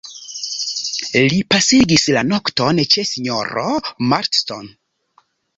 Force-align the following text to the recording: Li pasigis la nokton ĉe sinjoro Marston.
Li 1.33 1.41
pasigis 1.55 2.07
la 2.17 2.25
nokton 2.31 2.83
ĉe 2.95 3.07
sinjoro 3.13 3.69
Marston. 4.15 4.73